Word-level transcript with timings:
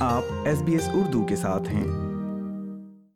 آپ 0.00 0.22
S 0.44 0.62
B 0.62 0.72
S 0.72 0.88
Urdu 0.92 1.24
کے 1.24 1.36
ساتھ 1.36 1.68
ہیں۔ 1.68 1.84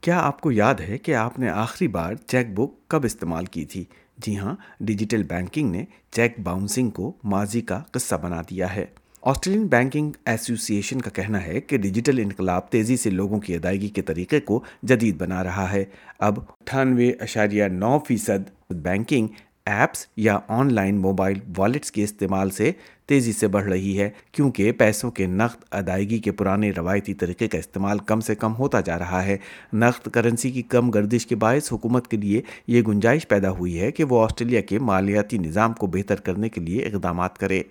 کیا 0.00 0.20
آپ 0.20 0.40
کو 0.40 0.52
یاد 0.52 0.74
ہے 0.74 0.98
کہ 0.98 1.14
آپ 1.14 1.38
نے 1.38 1.48
آخری 1.48 1.88
بار 1.88 2.14
چیک 2.14 2.54
بک 2.54 2.88
کب 2.88 3.04
استعمال 3.04 3.44
کی 3.44 3.64
تھی؟ 3.64 3.84
جی 4.18 4.38
ہاں 4.38 4.56
ڈیجیٹل 4.80 5.22
بینکنگ 5.22 5.70
نے 5.70 5.84
چیک 6.10 6.40
باؤنسنگ 6.40 6.90
کو 6.90 7.12
ماضی 7.24 7.60
کا 7.60 7.82
قصہ 7.90 8.14
بنا 8.14 8.42
دیا 8.42 8.76
ہے۔ 8.76 8.86
آسٹریلین 9.22 9.66
بینکنگ 9.66 10.12
ایسوسی 10.24 10.76
ایشن 10.76 11.00
کا 11.00 11.10
کہنا 11.10 11.46
ہے 11.46 11.60
کہ 11.60 11.78
ڈیجیٹل 11.78 12.18
انقلاب 12.18 12.68
تیزی 12.70 12.96
سے 12.96 13.10
لوگوں 13.10 13.40
کی 13.40 13.54
ادائیگی 13.54 13.88
کے 13.88 14.02
طریقے 14.02 14.40
کو 14.40 14.62
جدید 14.82 15.16
بنا 15.16 15.44
رہا 15.44 15.72
ہے۔ 15.72 15.84
اب 16.18 16.38
اٹھانوے 16.38 17.12
اشاریہ 17.20 17.64
نو 17.64 17.98
فیصد 17.98 18.70
بینکنگ 18.70 19.28
ایپس 19.66 20.06
یا 20.16 20.38
آن 20.48 20.74
لائن 20.74 20.96
موبائل 20.96 21.38
والیٹس 21.56 21.92
کے 21.92 22.04
استعمال 22.04 22.50
سے 22.50 22.72
تیزی 23.06 23.32
سے 23.32 23.46
بڑھ 23.46 23.64
رہی 23.64 23.98
ہے، 23.98 24.10
کیونکہ 24.32 24.72
پیسوں 24.72 25.10
کے 25.10 25.26
نقد 25.26 25.64
ادائیگی 25.70 26.18
کے 26.18 26.32
پرانے 26.32 26.70
روایتی 26.76 27.14
طریقے 27.14 27.48
کا 27.48 27.58
استعمال 27.58 27.98
کم 27.98 28.20
سے 28.20 28.34
کم 28.34 28.54
ہوتا 28.54 28.80
جا 28.80 28.98
رہا 28.98 29.24
ہے۔ 29.24 29.36
نقد 29.72 30.08
کرنسی 30.08 30.50
کی 30.50 30.62
کم 30.62 30.90
گردش 30.90 31.26
کے 31.26 31.36
باعث 31.36 31.72
حکومت 31.72 32.08
کے 32.08 32.16
لیے 32.16 32.42
یہ 32.66 32.82
گنجائش 32.82 33.28
پیدا 33.28 33.50
ہوئی 33.50 33.80
ہے 33.80 33.92
کہ 33.92 34.04
وہ 34.04 34.24
آسٹریلیا 34.24 34.60
کے 34.60 34.78
مالیاتی 34.78 35.38
نظام 35.38 35.72
کو 35.72 35.86
بہتر 35.86 36.16
کرنے 36.16 36.48
کے 36.48 36.60
لیے 36.60 36.82
اقدامات 36.82 37.38
کرے۔ 37.38 37.62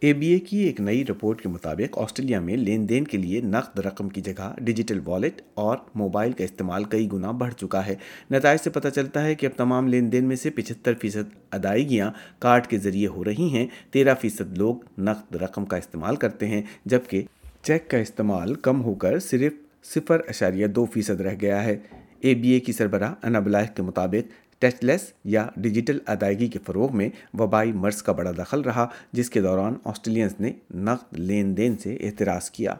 اے 0.00 0.12
بی 0.12 0.26
اے 0.26 0.38
کی 0.38 0.56
ایک 0.56 0.80
نئی 0.80 1.06
رپورٹ 1.06 1.42
کے 1.42 1.48
مطابق 1.48 1.98
آسٹریلیا 1.98 2.40
میں 2.40 2.56
لین 2.56 2.88
دین 2.88 3.04
کے 3.04 3.18
لیے 3.18 3.40
نقد 3.40 3.78
رقم 3.78 4.08
کی 4.08 4.20
جگہ 4.20 4.54
ڈیجیٹل 4.58 5.00
والیٹ 5.04 5.40
اور 5.54 5.76
موبائل 5.94 6.32
کا 6.32 6.44
استعمال 6.44 6.84
کئی 6.84 7.08
گنا 7.12 7.30
بڑھ 7.30 7.54
چکا 7.54 7.86
ہے۔ 7.86 7.94
نتائج 8.30 8.60
سے 8.60 8.70
پتہ 8.70 8.88
چلتا 8.88 9.24
ہے 9.24 9.34
کہ 9.34 9.46
اب 9.46 9.52
تمام 9.56 9.88
لین 9.88 10.12
دین 10.12 10.24
میں 10.24 10.36
سے 10.36 10.50
پچہتر 10.50 10.92
فیصد 10.94 11.36
ادائیگیاں 11.50 12.10
کارڈ 12.38 12.66
کے 12.66 12.78
ذریعے 12.78 13.06
ہو 13.06 13.24
رہی 13.24 13.48
ہیں۔ 13.48 13.66
تیرہ 13.90 14.14
فیصد 14.20 14.58
لوگ 14.58 14.76
نقد 14.98 15.36
رقم 15.36 15.64
کا 15.64 15.76
استعمال 15.76 16.16
کرتے 16.16 16.46
ہیں، 16.46 16.62
جبکہ 16.84 17.22
چیک 17.62 17.90
کا 17.90 17.98
استعمال 17.98 18.54
کم 18.54 18.82
ہو 18.82 18.94
کر 18.94 19.18
صرف 19.18 19.52
صفر 19.84 20.20
اشاریہ 20.28 20.66
دو 20.66 20.84
فیصد 20.84 21.20
رہ 21.20 21.34
گیا 21.40 21.64
ہے۔ 21.64 21.78
اے 22.18 22.34
بی 22.34 22.48
اے 22.48 22.60
کی 22.60 22.72
سربراہ 22.72 23.14
انابلائق 23.22 23.76
کے 23.76 23.82
مطابق 23.82 24.45
ٹیچ 24.58 24.74
لیس 24.82 25.12
یا 25.24 25.46
ڈیجیٹل 25.56 25.98
ادائیگی 26.06 26.48
کے 26.48 26.58
فروغ 26.66 26.96
میں 26.96 27.08
وبائی 27.38 27.72
مرض 27.72 28.02
کا 28.02 28.12
بڑا 28.12 28.30
دخل 28.38 28.60
رہا، 28.60 28.86
جس 29.12 29.30
کے 29.30 29.40
دوران 29.40 29.74
آسٹریلینز 29.84 30.34
نے 30.40 30.52
نقد 30.74 31.18
لین 31.18 31.56
دین 31.56 31.78
سے 31.78 31.96
احتراز 32.00 32.50
کیا۔ 32.50 32.74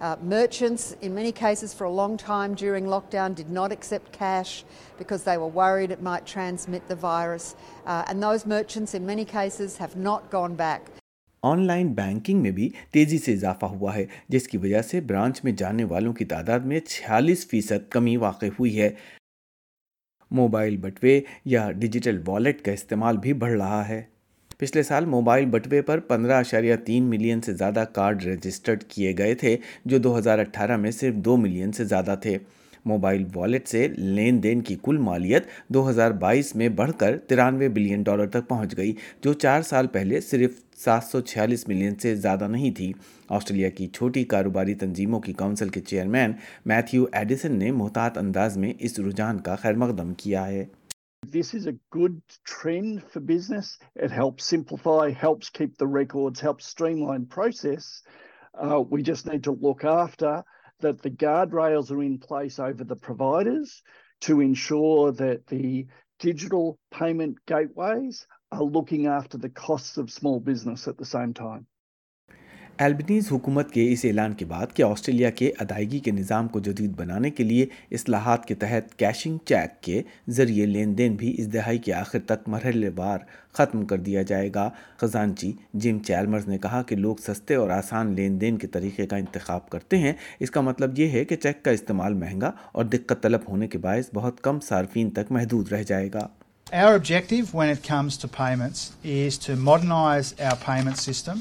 Uh, 0.00 0.16
merchants, 0.22 0.94
in 1.02 1.12
many 1.12 1.32
cases 1.32 1.74
for 1.74 1.84
a 1.84 1.90
long 1.90 2.16
time 2.16 2.54
during 2.54 2.86
lockdown, 2.86 3.34
did 3.34 3.50
not 3.50 3.72
accept 3.72 4.12
cash 4.12 4.64
because 4.98 5.24
they 5.24 5.36
were 5.36 5.48
worried 5.48 5.90
it 5.90 6.00
might 6.00 6.24
transmit 6.24 6.86
the 6.86 6.94
virus. 6.94 7.56
Uh, 7.84 8.04
and 8.08 8.22
those 8.22 8.46
merchants, 8.46 8.94
in 8.94 9.04
many 9.04 9.24
cases, 9.24 9.76
have 9.78 9.96
not 9.96 10.30
gone 10.30 10.54
back. 10.54 10.90
Online 11.66 11.92
banking 11.94 12.42
میں 12.42 12.50
بھی 12.50 12.68
تیزی 12.92 13.18
سے 13.18 13.32
اضافہ 13.32 13.66
ہوا 13.66 13.94
ہے 13.94 14.04
جس 14.28 14.48
کی 14.48 14.58
وجہ 14.58 14.82
سے 14.82 15.00
برانچ 15.00 15.40
میں 15.44 15.52
جانے 15.52 15.84
والوں 15.84 16.12
کی 16.12 16.24
تعداد 16.24 16.60
میں 16.60 16.80
چھیالیس 16.80 17.46
فیصد 17.48 17.88
کمی 17.90 18.16
واقع 18.16 18.46
ہوئی 18.58 18.80
ہے 18.80 18.90
موبائل 20.30 20.76
بٹوے 20.76 21.20
یا 21.44 21.70
ڈیجیٹل 21.70 22.20
والیٹ 22.26 22.64
کا 22.64 22.72
استعمال 22.72 23.16
بھی 23.16 23.32
بڑھ 23.32 23.56
رہا 23.58 23.88
ہے 23.88 24.02
پچھلے 24.60 24.82
سال 24.82 25.04
موبائل 25.04 25.44
بٹوے 25.46 25.80
پر 25.82 26.00
پندرہ 26.00 26.36
اشاریہ 26.36 26.76
تین 26.76 27.02
ملین 27.02 27.40
سے 27.40 27.52
زیادہ 27.52 27.84
کارڈ 27.92 28.24
رجسٹرڈ 28.26 28.82
کیے 28.84 29.12
گئے 29.18 29.34
تھے، 29.34 29.56
جو 29.84 29.98
دو 29.98 30.16
ہزار 30.18 30.38
اٹھارہ 30.38 30.76
میں 30.76 30.90
صرف 30.90 31.14
دو 31.14 31.36
ملین 31.36 31.72
سے 31.72 31.84
زیادہ 31.84 32.14
تھے۔ 32.22 32.36
موبائل 32.84 33.24
والیٹ 33.34 33.68
سے 33.68 33.86
لین 33.88 34.42
دین 34.42 34.60
کی 34.60 34.76
کل 34.82 34.96
مالیت 34.98 35.46
دو 35.68 35.88
ہزار 35.90 36.10
بائیس 36.10 36.54
میں 36.56 36.68
بڑھ 36.68 36.92
کر 36.98 37.18
ترانوے 37.18 37.68
بلین 37.68 38.02
ڈالر 38.02 38.26
تک 38.26 38.48
پہنچ 38.48 38.76
گئی، 38.76 38.92
جو 39.22 39.32
چار 39.32 39.62
سال 39.62 39.86
پہلے 39.86 40.20
صرف 40.20 40.58
سات 40.76 41.04
سو 41.04 41.20
چھیالیس 41.20 41.66
ملین 41.68 41.94
سے 41.94 42.14
زیادہ 42.16 42.48
نہیں 42.48 42.70
تھی۔ 42.70 42.92
آسٹریلیا 43.28 43.68
کی 43.68 43.86
چھوٹی 43.86 44.24
کاروباری 44.24 44.74
تنظیموں 44.74 45.20
کی 45.20 45.32
کونسل 45.32 45.68
کے 45.68 45.80
چیئرمین 45.80 46.32
میتھیو 46.66 47.04
ایڈیسن 47.12 47.56
نے 47.58 47.70
محتاط 47.72 48.18
انداز 48.18 48.56
میں 48.56 48.72
اس 48.78 48.98
رجحان 48.98 49.38
کا 49.38 49.54
خیر 49.54 49.74
مقدم 49.74 50.12
کیا 50.14 50.46
ہے۔ 50.46 50.64
This 51.30 51.52
is 51.52 51.66
a 51.66 51.76
good 51.90 52.22
trend 52.44 53.02
for 53.02 53.20
business. 53.20 53.78
It 53.94 54.10
helps 54.10 54.46
simplify, 54.46 55.10
helps 55.10 55.50
keep 55.50 55.76
the 55.76 55.86
records, 55.86 56.40
helps 56.40 56.64
streamline 56.64 57.26
process. 57.26 58.02
Uh, 58.54 58.80
we 58.80 59.02
just 59.02 59.26
need 59.26 59.44
to 59.44 59.52
look 59.52 59.84
after 59.84 60.42
that 60.80 61.02
the 61.02 61.10
guardrails 61.10 61.90
are 61.90 62.02
in 62.02 62.18
place 62.18 62.58
over 62.58 62.82
the 62.82 62.96
providers 62.96 63.82
to 64.22 64.40
ensure 64.40 65.12
that 65.12 65.46
the 65.48 65.86
digital 66.18 66.78
payment 66.90 67.36
gateways 67.44 68.26
are 68.50 68.62
looking 68.62 69.06
after 69.06 69.36
the 69.36 69.50
costs 69.50 69.98
of 69.98 70.10
small 70.10 70.40
business 70.40 70.88
at 70.88 70.96
the 70.96 71.04
same 71.04 71.34
time. 71.34 71.66
Albanese 72.78 73.32
حکومت 73.32 73.70
کے 73.70 73.92
اس 73.92 74.04
اعلان 74.04 74.34
کے 74.34 74.44
بعد 74.44 74.66
کہ 74.74 74.82
Australia 74.82 75.30
کے 75.30 75.52
ادائیگی 75.58 75.98
کے 75.98 76.10
نظام 76.10 76.48
کو 76.48 76.60
جدید 76.60 76.90
بنانے 76.90 77.30
کے 77.30 77.44
لیے 77.44 77.66
اصلاحات 77.90 78.46
کے 78.46 78.54
تحت 78.54 78.98
کیشنگ 78.98 79.38
چیک 79.44 79.82
کے 79.82 80.02
ذریعے 80.28 80.66
لین 80.66 80.98
دین 80.98 81.14
بھی 81.14 81.34
اس 81.38 81.52
دہائی 81.52 81.78
کے 81.78 81.92
آخر 81.92 82.18
تک 82.18 82.48
مرحلے 82.48 82.90
وار 82.96 83.18
ختم 83.52 83.84
کر 83.84 83.98
دیا 83.98 84.22
جائے 84.22 84.50
گا۔ 84.54 84.70
خزانچی 84.96 85.52
جم 85.74 85.98
چیلمرز 85.98 86.48
نے 86.48 86.58
کہا 86.58 86.82
کہ 86.82 86.96
لوگ 86.96 87.16
سستے 87.16 87.54
اور 87.54 87.70
آسان 87.70 88.14
لین 88.14 88.40
دین 88.40 88.58
کے 88.58 88.66
طریقے 88.66 89.06
کا 89.06 89.16
انتخاب 89.16 89.70
کرتے 89.70 89.98
ہیں۔ 89.98 90.12
اس 90.40 90.50
کا 90.50 90.60
مطلب 90.60 90.98
یہ 90.98 91.08
ہے 91.08 91.24
کہ 91.24 91.36
چیک 91.36 91.62
کا 91.62 91.70
استعمال 91.70 92.14
مہنگا 92.14 92.52
اور 92.72 92.84
دقت 92.84 93.22
طلب 93.22 93.40
ہونے 93.48 93.68
کے 93.68 93.78
باعث 93.78 94.04
بہت 94.14 94.40
کم 94.40 94.60
صارفین 94.60 95.10
تک 95.10 95.32
محدود 95.32 95.72
رہ 95.72 95.82
جائے 95.82 96.08
گا۔ 96.14 96.28
Our 96.74 96.94
objective 96.94 97.60
when 97.60 97.72
it 97.74 97.94
comes 97.94 98.16
to 98.22 98.28
payments 98.40 98.80
is 99.04 99.38
to 99.46 99.62
modernise 99.68 100.36
our 100.46 100.58
payment 100.68 100.96
system 100.96 101.38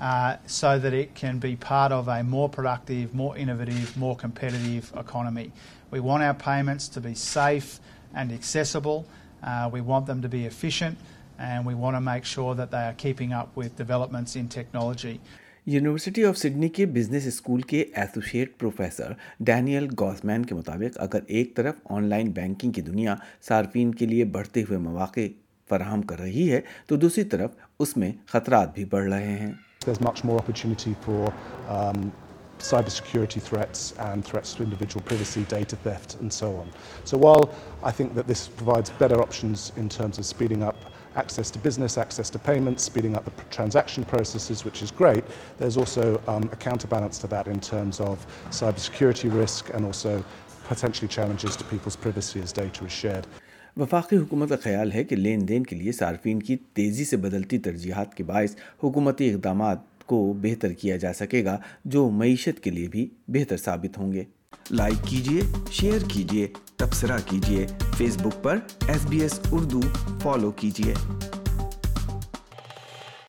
uh, 0.00 0.36
so 0.46 0.78
that 0.78 0.92
it 0.92 1.14
can 1.14 1.38
be 1.38 1.56
part 1.56 1.92
of 1.92 2.08
a 2.08 2.22
more 2.22 2.48
productive, 2.48 3.14
more 3.14 3.36
innovative, 3.36 3.96
more 3.96 4.16
competitive 4.16 4.92
economy. 4.96 5.52
We 5.90 6.00
want 6.00 6.22
our 6.22 6.34
payments 6.34 6.88
to 6.88 7.00
be 7.00 7.14
safe 7.14 7.80
and 8.14 8.32
accessible. 8.32 9.06
Uh, 9.42 9.70
we 9.72 9.80
want 9.80 10.06
them 10.06 10.22
to 10.22 10.28
be 10.28 10.44
efficient 10.46 10.98
and 11.38 11.66
we 11.66 11.74
want 11.74 11.96
to 11.96 12.00
make 12.00 12.24
sure 12.24 12.54
that 12.54 12.70
they 12.70 12.84
are 12.84 12.94
keeping 12.94 13.32
up 13.32 13.54
with 13.56 13.76
developments 13.76 14.36
in 14.36 14.48
technology. 14.48 15.20
University 15.66 16.24
of 16.24 16.36
Sydney 16.38 16.68
کے 16.68 16.84
business 16.86 17.26
school 17.26 17.62
کے 17.70 17.84
associate 17.94 18.58
professor 18.58 19.12
Daniel 19.46 19.86
Guzman 19.98 20.44
کے 20.46 20.54
مطابق 20.54 20.98
اگر 21.02 21.20
ایک 21.26 21.56
طرف 21.56 21.74
on 21.90 22.04
line 22.08 22.30
banking 22.32 22.72
کی 22.72 22.80
دنیا 22.80 23.14
صارفین 23.48 23.94
کے 23.94 24.06
لیے 24.06 24.24
بڑھتے 24.34 24.62
ہوئے 24.68 24.78
مواقع 24.78 25.26
فراہم 25.70 26.02
کر 26.02 26.20
رہی 26.20 26.50
ہے 26.52 26.60
تو 26.86 26.96
دوسری 26.96 27.24
طرف 27.24 27.50
اس 27.78 27.96
میں 27.96 28.12
خطرات 28.26 28.74
بھی 28.74 28.84
بڑھ 28.84 29.08
رہے 29.12 29.38
ہیں 29.38 29.52
There's 29.86 30.00
much 30.00 30.24
more 30.24 30.38
opportunity 30.38 30.94
for 31.00 31.32
um, 31.68 32.12
cybersecurity 32.58 33.40
threats 33.40 33.92
and 33.98 34.24
threats 34.24 34.54
to 34.54 34.62
individual 34.62 35.02
privacy, 35.02 35.44
data 35.44 35.76
theft, 35.76 36.16
and 36.20 36.32
so 36.32 36.56
on. 36.56 36.70
So 37.04 37.16
while 37.16 37.54
I 37.82 37.90
think 37.90 38.14
that 38.14 38.26
this 38.26 38.48
provides 38.48 38.90
better 38.90 39.20
options 39.22 39.72
in 39.76 39.88
terms 39.88 40.18
of 40.18 40.26
speeding 40.26 40.62
up 40.62 40.76
access 41.14 41.50
to 41.50 41.58
business, 41.58 41.96
access 41.96 42.28
to 42.30 42.38
payments, 42.38 42.82
speeding 42.82 43.16
up 43.16 43.24
the 43.24 43.30
transaction 43.50 44.04
processes, 44.04 44.64
which 44.64 44.82
is 44.82 44.90
great, 44.90 45.24
there's 45.58 45.76
also 45.76 46.20
um, 46.28 46.48
a 46.52 46.56
counterbalance 46.56 47.18
to 47.18 47.26
that 47.26 47.46
in 47.46 47.58
terms 47.58 48.00
of 48.00 48.26
cybersecurity 48.50 49.32
risk 49.32 49.70
and 49.72 49.84
also 49.84 50.22
potentially 50.64 51.08
challenges 51.08 51.56
to 51.56 51.64
people's 51.64 51.96
privacy 51.96 52.40
as 52.40 52.52
data 52.52 52.84
is 52.84 52.92
shared. 52.92 53.26
وفاقی 53.76 54.16
حکومت 54.16 54.48
کا 54.48 54.56
خیال 54.62 54.92
ہے 54.92 55.04
کہ 55.04 55.16
لین 55.16 55.48
دین 55.48 55.64
کے 55.64 55.76
لیے 55.76 55.92
صارفین 55.92 56.40
کی 56.42 56.56
تیزی 56.72 57.04
سے 57.04 57.16
بدلتی 57.16 57.58
ترجیحات 57.58 58.14
کے 58.14 58.24
باعث 58.24 58.54
حکومتی 58.84 59.34
اقدامات 59.34 59.78
کو 60.06 60.32
بہتر 60.42 60.72
کیا 60.72 60.96
جا 60.96 61.12
سکے 61.12 61.44
گا، 61.44 61.58
جو 61.84 62.10
معیشت 62.10 62.62
کے 62.64 62.70
لیے 62.70 62.88
بھی 62.88 63.08
بہتر 63.28 63.56
ثابت 63.56 63.98
ہوں 63.98 64.12
گے۔ 64.12 64.24
لائک 64.70 65.06
کیجیے 65.06 65.40
شیئر 65.70 65.98
کیجیے 66.08 66.48
تبصرہ 66.76 67.18
کیجیے 67.26 67.66
فیس 67.96 68.16
بک 68.16 68.42
پر 68.42 68.58
S 68.88 69.06
B 69.06 69.20
S 69.20 69.40
Urdu 69.52 69.80
follow 70.22 70.50
کیجیے 70.50 70.94